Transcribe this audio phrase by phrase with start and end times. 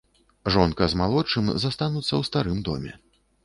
[0.55, 2.91] Жонка з малодшым застануцца ў старым доме.